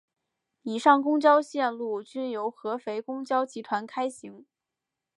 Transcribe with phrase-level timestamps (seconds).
[0.63, 4.47] 以上公交线路均由合肥公交集团开行。